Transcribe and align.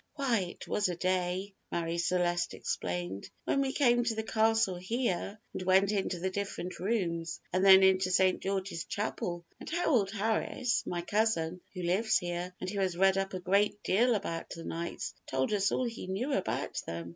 "Why, 0.15 0.39
it 0.39 0.67
was 0.67 0.89
a 0.89 0.95
day," 0.95 1.53
Marie 1.71 1.99
Celeste 1.99 2.55
explained, 2.55 3.29
"when 3.43 3.61
we 3.61 3.71
came 3.71 4.03
to 4.03 4.15
the 4.15 4.23
castle 4.23 4.77
here 4.77 5.39
and 5.53 5.61
went 5.61 5.91
into 5.91 6.17
the 6.17 6.31
different 6.31 6.79
rooms 6.79 7.39
and 7.53 7.63
then 7.63 7.83
into 7.83 8.09
St. 8.09 8.41
George's 8.41 8.85
Chapel, 8.85 9.45
and 9.59 9.69
Harold 9.69 10.09
Harris, 10.09 10.81
my 10.87 11.03
cousin, 11.03 11.61
who 11.75 11.83
lives 11.83 12.17
here, 12.17 12.51
and 12.59 12.67
who 12.67 12.79
has 12.79 12.97
read 12.97 13.15
up 13.15 13.35
a 13.35 13.39
great 13.39 13.83
deal 13.83 14.15
about 14.15 14.49
the 14.49 14.63
knights, 14.63 15.13
told 15.27 15.53
us 15.53 15.71
all 15.71 15.83
he 15.85 16.07
knew 16.07 16.33
about 16.33 16.81
them. 16.87 17.09